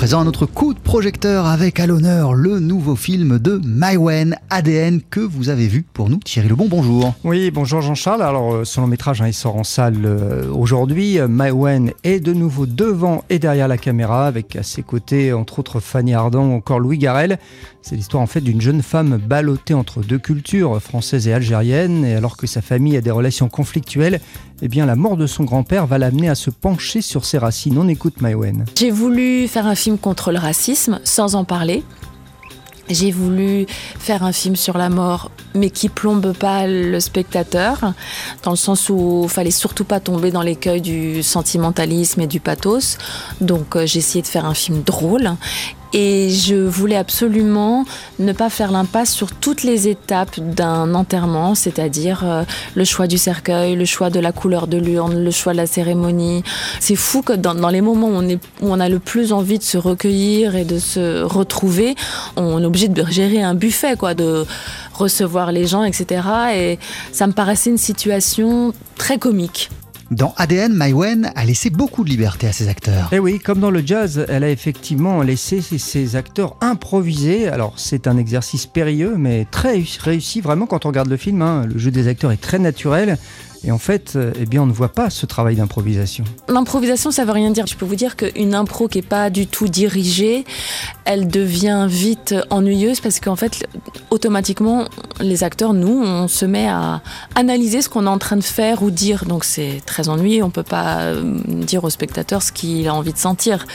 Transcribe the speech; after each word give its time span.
présent 0.00 0.22
à 0.22 0.24
notre 0.24 0.46
coup 0.46 0.72
de 0.72 0.78
projecteur 0.78 1.44
avec 1.44 1.78
à 1.78 1.86
l'honneur 1.86 2.32
le 2.32 2.58
nouveau 2.58 2.96
film 2.96 3.38
de 3.38 3.60
Maïwen 3.62 4.34
ADN 4.48 5.02
que 5.02 5.20
vous 5.20 5.50
avez 5.50 5.68
vu 5.68 5.82
pour 5.82 6.08
nous. 6.08 6.16
Thierry 6.16 6.48
Lebon, 6.48 6.68
bonjour. 6.70 7.12
Oui, 7.22 7.50
bonjour 7.50 7.82
Jean-Charles. 7.82 8.22
Alors, 8.22 8.54
euh, 8.54 8.64
ce 8.64 8.80
long 8.80 8.86
métrage, 8.86 9.20
hein, 9.20 9.26
il 9.26 9.34
sort 9.34 9.56
en 9.56 9.62
salle 9.62 10.06
euh, 10.06 10.50
aujourd'hui. 10.50 11.18
Maïwen 11.28 11.92
est 12.02 12.18
de 12.18 12.32
nouveau 12.32 12.64
devant 12.64 13.24
et 13.28 13.38
derrière 13.38 13.68
la 13.68 13.76
caméra 13.76 14.26
avec 14.26 14.56
à 14.56 14.62
ses 14.62 14.82
côtés, 14.82 15.34
entre 15.34 15.58
autres, 15.58 15.80
Fanny 15.80 16.14
Ardant 16.14 16.46
ou 16.46 16.54
encore 16.54 16.80
Louis 16.80 16.96
Garrel. 16.96 17.38
C'est 17.82 17.94
l'histoire 17.94 18.22
en 18.22 18.26
fait 18.26 18.40
d'une 18.40 18.60
jeune 18.60 18.82
femme 18.82 19.18
ballottée 19.18 19.74
entre 19.74 20.00
deux 20.00 20.18
cultures, 20.18 20.80
française 20.80 21.28
et 21.28 21.34
algérienne, 21.34 22.06
et 22.06 22.14
alors 22.14 22.38
que 22.38 22.46
sa 22.46 22.62
famille 22.62 22.96
a 22.96 23.00
des 23.00 23.10
relations 23.10 23.48
conflictuelles, 23.48 24.20
eh 24.62 24.68
bien 24.68 24.84
la 24.84 24.96
mort 24.96 25.16
de 25.16 25.26
son 25.26 25.44
grand-père 25.44 25.86
va 25.86 25.96
l'amener 25.96 26.28
à 26.28 26.34
se 26.34 26.50
pencher 26.50 27.00
sur 27.00 27.24
ses 27.24 27.38
racines. 27.38 27.78
On 27.78 27.88
écoute 27.88 28.20
Maïwen. 28.20 28.66
J'ai 28.78 28.90
voulu 28.90 29.48
faire 29.48 29.66
un 29.66 29.74
film 29.74 29.89
contre 29.98 30.32
le 30.32 30.38
racisme 30.38 31.00
sans 31.04 31.34
en 31.34 31.44
parler. 31.44 31.84
J'ai 32.88 33.12
voulu 33.12 33.66
faire 33.68 34.24
un 34.24 34.32
film 34.32 34.56
sur 34.56 34.76
la 34.76 34.88
mort, 34.88 35.30
mais 35.54 35.70
qui 35.70 35.88
plombe 35.88 36.32
pas 36.32 36.66
le 36.66 36.98
spectateur, 36.98 37.92
dans 38.42 38.50
le 38.50 38.56
sens 38.56 38.88
où 38.88 39.22
il 39.24 39.30
fallait 39.30 39.52
surtout 39.52 39.84
pas 39.84 40.00
tomber 40.00 40.32
dans 40.32 40.42
l'écueil 40.42 40.80
du 40.80 41.22
sentimentalisme 41.22 42.20
et 42.22 42.26
du 42.26 42.40
pathos. 42.40 42.98
Donc 43.40 43.76
euh, 43.76 43.86
j'ai 43.86 44.00
essayé 44.00 44.22
de 44.22 44.26
faire 44.26 44.44
un 44.44 44.54
film 44.54 44.82
drôle 44.82 45.30
et 45.92 46.30
je 46.30 46.54
voulais 46.54 46.96
absolument 46.96 47.84
ne 48.18 48.32
pas 48.32 48.50
faire 48.50 48.70
l'impasse 48.70 49.12
sur 49.12 49.32
toutes 49.32 49.62
les 49.62 49.88
étapes 49.88 50.38
d'un 50.40 50.94
enterrement, 50.94 51.54
c'est-à-dire 51.54 52.22
euh, 52.24 52.44
le 52.74 52.84
choix 52.84 53.06
du 53.06 53.18
cercueil, 53.18 53.74
le 53.74 53.84
choix 53.84 54.10
de 54.10 54.20
la 54.20 54.32
couleur 54.32 54.66
de 54.66 54.78
l'urne, 54.78 55.22
le 55.22 55.30
choix 55.30 55.52
de 55.52 55.58
la 55.58 55.66
cérémonie. 55.66 56.42
C'est 56.78 56.96
fou 56.96 57.22
que 57.22 57.32
dans, 57.32 57.68
les 57.68 57.80
moments 57.80 58.08
où 58.08 58.22
on, 58.22 58.28
où 58.28 58.38
on 58.62 58.80
a 58.80 58.88
le 58.88 58.98
plus 58.98 59.32
envie 59.32 59.58
de 59.58 59.64
se 59.64 59.78
recueillir 59.78 60.54
et 60.54 60.64
de 60.64 60.78
se 60.78 61.22
retrouver, 61.22 61.94
on 62.36 62.62
est 62.62 62.66
obligé 62.66 62.88
de 62.88 63.04
gérer 63.10 63.42
un 63.42 63.54
buffet, 63.54 63.96
quoi, 63.96 64.14
de 64.14 64.44
recevoir 64.94 65.52
les 65.52 65.66
gens, 65.66 65.84
etc. 65.84 66.22
Et 66.54 66.78
ça 67.12 67.26
me 67.26 67.32
paraissait 67.32 67.70
une 67.70 67.78
situation 67.78 68.72
très 68.96 69.18
comique. 69.18 69.70
Dans 70.10 70.34
ADN, 70.38 70.72
Maïwen 70.72 71.30
a 71.36 71.44
laissé 71.44 71.70
beaucoup 71.70 72.02
de 72.02 72.10
liberté 72.10 72.48
à 72.48 72.52
ses 72.52 72.66
acteurs. 72.68 73.12
Et 73.12 73.16
eh 73.16 73.18
oui, 73.20 73.38
comme 73.38 73.60
dans 73.60 73.70
le 73.70 73.80
jazz, 73.86 74.26
elle 74.28 74.42
a 74.42 74.50
effectivement 74.50 75.22
laissé 75.22 75.60
ses 75.60 76.16
acteurs 76.16 76.56
improviser. 76.60 77.46
Alors 77.46 77.74
c'est 77.76 78.08
un 78.08 78.16
exercice 78.18 78.66
périlleux, 78.66 79.14
mais 79.16 79.46
très 79.52 79.84
réussi 80.00 80.40
vraiment 80.40 80.66
quand 80.66 80.84
on 80.84 80.88
regarde 80.88 81.08
le 81.08 81.16
film. 81.16 81.42
Hein. 81.42 81.64
Le 81.72 81.78
jeu 81.78 81.92
des 81.92 82.08
acteurs 82.08 82.32
est 82.32 82.40
très 82.40 82.58
naturel. 82.58 83.18
Et 83.62 83.72
en 83.72 83.78
fait, 83.78 84.14
euh, 84.16 84.32
eh 84.40 84.46
bien, 84.46 84.62
on 84.62 84.66
ne 84.66 84.72
voit 84.72 84.88
pas 84.88 85.10
ce 85.10 85.26
travail 85.26 85.56
d'improvisation. 85.56 86.24
L'improvisation, 86.48 87.10
ça 87.10 87.24
veut 87.24 87.32
rien 87.32 87.50
dire. 87.50 87.66
Je 87.66 87.76
peux 87.76 87.84
vous 87.84 87.94
dire 87.94 88.16
qu'une 88.16 88.54
impro 88.54 88.88
qui 88.88 88.98
n'est 88.98 89.02
pas 89.02 89.28
du 89.28 89.46
tout 89.46 89.68
dirigée, 89.68 90.44
elle 91.04 91.28
devient 91.28 91.86
vite 91.88 92.34
ennuyeuse 92.48 93.00
parce 93.00 93.20
qu'en 93.20 93.36
fait, 93.36 93.66
automatiquement, 94.10 94.86
les 95.20 95.44
acteurs, 95.44 95.74
nous, 95.74 96.02
on 96.02 96.26
se 96.26 96.46
met 96.46 96.68
à 96.68 97.02
analyser 97.34 97.82
ce 97.82 97.90
qu'on 97.90 98.06
est 98.06 98.10
en 98.10 98.18
train 98.18 98.36
de 98.36 98.44
faire 98.44 98.82
ou 98.82 98.90
dire. 98.90 99.26
Donc 99.26 99.44
c'est 99.44 99.82
très 99.84 100.08
ennuyeux. 100.08 100.42
On 100.42 100.46
ne 100.46 100.52
peut 100.52 100.62
pas 100.62 101.00
euh, 101.00 101.22
dire 101.46 101.84
au 101.84 101.90
spectateur 101.90 102.42
ce 102.42 102.52
qu'il 102.52 102.88
a 102.88 102.94
envie 102.94 103.12
de 103.12 103.18
sentir. 103.18 103.66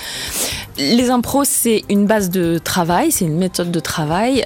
Les 0.77 1.11
impros, 1.11 1.43
c'est 1.45 1.83
une 1.89 2.07
base 2.07 2.31
de 2.31 2.57
travail, 2.57 3.11
c'est 3.11 3.25
une 3.25 3.37
méthode 3.37 3.71
de 3.71 3.79
travail 3.79 4.45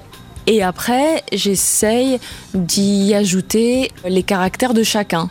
et 0.50 0.64
après, 0.64 1.24
j'essaye 1.32 2.20
d'y 2.56 3.14
ajouter 3.14 3.92
les 4.04 4.24
caractères 4.24 4.74
de 4.74 4.82
chacun 4.82 5.30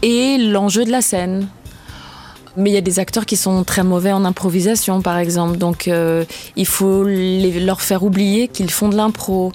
et 0.00 0.38
l'enjeu 0.38 0.86
de 0.86 0.90
la 0.90 1.02
scène. 1.02 1.46
Mais 2.56 2.70
il 2.70 2.72
y 2.72 2.78
a 2.78 2.80
des 2.80 3.00
acteurs 3.00 3.26
qui 3.26 3.36
sont 3.36 3.64
très 3.64 3.84
mauvais 3.84 4.12
en 4.12 4.24
improvisation, 4.24 5.02
par 5.02 5.18
exemple. 5.18 5.58
Donc, 5.58 5.88
euh, 5.88 6.24
il 6.56 6.64
faut 6.64 7.04
leur 7.04 7.82
faire 7.82 8.02
oublier 8.02 8.48
qu'ils 8.48 8.70
font 8.70 8.88
de 8.88 8.96
l'impro. 8.96 9.52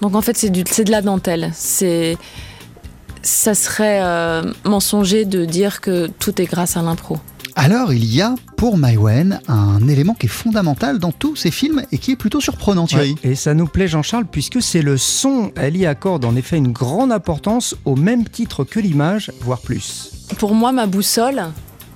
Donc, 0.00 0.14
en 0.14 0.22
fait, 0.22 0.38
c'est 0.38 0.48
de 0.48 0.90
la 0.90 1.02
dentelle. 1.02 1.52
Ça 1.54 3.54
serait 3.54 4.00
euh, 4.02 4.54
mensonger 4.64 5.26
de 5.26 5.44
dire 5.44 5.82
que 5.82 6.06
tout 6.18 6.40
est 6.40 6.46
grâce 6.46 6.78
à 6.78 6.82
l'impro. 6.82 7.18
Alors, 7.58 7.94
il 7.94 8.04
y 8.04 8.20
a 8.20 8.34
pour 8.58 8.76
Maïwen 8.76 9.40
un 9.48 9.88
élément 9.88 10.12
qui 10.12 10.26
est 10.26 10.28
fondamental 10.28 10.98
dans 10.98 11.10
tous 11.10 11.36
ces 11.36 11.50
films 11.50 11.82
et 11.90 11.96
qui 11.96 12.12
est 12.12 12.16
plutôt 12.16 12.42
surprenant, 12.42 12.86
Thierry. 12.86 13.14
et 13.22 13.34
ça 13.34 13.54
nous 13.54 13.66
plaît, 13.66 13.88
Jean-Charles, 13.88 14.26
puisque 14.26 14.60
c'est 14.60 14.82
le 14.82 14.98
son. 14.98 15.52
Elle 15.56 15.74
y 15.74 15.86
accorde 15.86 16.26
en 16.26 16.36
effet 16.36 16.58
une 16.58 16.70
grande 16.70 17.12
importance 17.12 17.74
au 17.86 17.96
même 17.96 18.28
titre 18.28 18.64
que 18.64 18.78
l'image, 18.78 19.32
voire 19.40 19.60
plus. 19.62 20.10
Pour 20.38 20.54
moi, 20.54 20.70
ma 20.72 20.86
boussole, 20.86 21.44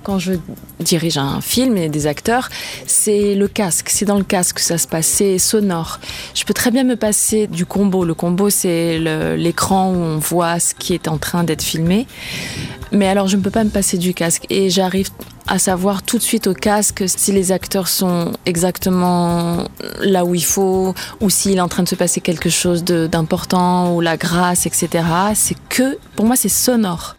quand 0.03 0.19
je 0.19 0.33
dirige 0.79 1.17
un 1.17 1.41
film 1.41 1.77
et 1.77 1.89
des 1.89 2.07
acteurs, 2.07 2.49
c'est 2.87 3.35
le 3.35 3.47
casque. 3.47 3.89
C'est 3.89 4.05
dans 4.05 4.17
le 4.17 4.23
casque 4.23 4.57
que 4.57 4.61
ça 4.61 4.77
se 4.77 4.87
passe. 4.87 5.05
C'est 5.05 5.37
sonore. 5.37 5.99
Je 6.33 6.43
peux 6.43 6.53
très 6.53 6.71
bien 6.71 6.83
me 6.83 6.95
passer 6.95 7.47
du 7.47 7.65
combo. 7.65 8.03
Le 8.05 8.13
combo, 8.13 8.49
c'est 8.49 8.99
l'écran 9.37 9.91
où 9.91 9.95
on 9.95 10.17
voit 10.17 10.59
ce 10.59 10.73
qui 10.73 10.93
est 10.93 11.07
en 11.07 11.17
train 11.17 11.43
d'être 11.43 11.63
filmé. 11.63 12.07
Mais 12.91 13.07
alors, 13.07 13.27
je 13.27 13.37
ne 13.37 13.41
peux 13.41 13.51
pas 13.51 13.63
me 13.63 13.69
passer 13.69 13.97
du 13.97 14.13
casque. 14.13 14.45
Et 14.49 14.69
j'arrive 14.69 15.09
à 15.47 15.59
savoir 15.59 16.03
tout 16.03 16.17
de 16.17 16.23
suite 16.23 16.47
au 16.47 16.53
casque 16.53 17.03
si 17.07 17.31
les 17.31 17.51
acteurs 17.51 17.87
sont 17.87 18.33
exactement 18.45 19.65
là 20.01 20.25
où 20.25 20.35
il 20.35 20.43
faut, 20.43 20.93
ou 21.19 21.29
s'il 21.29 21.57
est 21.57 21.61
en 21.61 21.67
train 21.67 21.83
de 21.83 21.89
se 21.89 21.95
passer 21.95 22.21
quelque 22.21 22.49
chose 22.49 22.83
d'important, 22.83 23.93
ou 23.93 24.01
la 24.01 24.17
grâce, 24.17 24.65
etc. 24.65 25.03
C'est 25.35 25.57
que, 25.69 25.97
pour 26.15 26.25
moi, 26.25 26.35
c'est 26.35 26.49
sonore. 26.49 27.15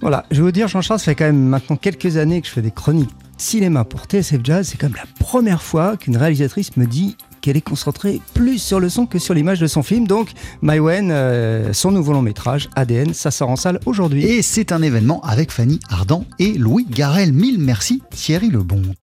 Voilà, 0.00 0.24
je 0.30 0.36
vais 0.36 0.42
vous 0.42 0.52
dire, 0.52 0.68
Jean-Charles, 0.68 1.00
ça 1.00 1.06
fait 1.06 1.14
quand 1.14 1.24
même 1.24 1.42
maintenant 1.42 1.76
quelques 1.76 2.16
années 2.16 2.40
que 2.40 2.46
je 2.46 2.52
fais 2.52 2.62
des 2.62 2.70
chroniques 2.70 3.10
cinéma 3.38 3.84
pour 3.84 4.04
TSF 4.04 4.40
Jazz. 4.42 4.68
C'est 4.68 4.80
comme 4.80 4.94
la 4.94 5.04
première 5.24 5.62
fois 5.62 5.96
qu'une 5.96 6.16
réalisatrice 6.16 6.76
me 6.76 6.86
dit 6.86 7.16
qu'elle 7.40 7.56
est 7.56 7.62
concentrée 7.62 8.20
plus 8.34 8.58
sur 8.58 8.80
le 8.80 8.88
son 8.88 9.06
que 9.06 9.18
sur 9.18 9.34
l'image 9.34 9.60
de 9.60 9.66
son 9.66 9.82
film. 9.82 10.06
Donc, 10.06 10.32
Maïwen, 10.62 11.10
euh, 11.10 11.72
son 11.72 11.90
nouveau 11.92 12.12
long 12.12 12.22
métrage, 12.22 12.68
ADN, 12.74 13.14
ça 13.14 13.30
sort 13.30 13.50
en 13.50 13.56
salle 13.56 13.80
aujourd'hui. 13.86 14.24
Et 14.24 14.42
c'est 14.42 14.72
un 14.72 14.82
événement 14.82 15.20
avec 15.22 15.52
Fanny 15.52 15.80
Ardant 15.90 16.24
et 16.38 16.54
Louis 16.54 16.86
Garel. 16.88 17.32
Mille 17.32 17.58
merci 17.58 18.02
Thierry 18.10 18.50
Lebon. 18.50 18.82